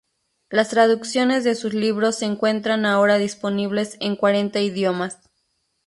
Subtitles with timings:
[0.49, 5.19] Las traducciones de sus libros se encuentran ahora disponibles en cuarenta idiomas.